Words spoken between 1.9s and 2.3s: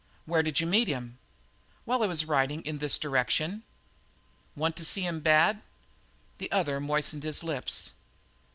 I was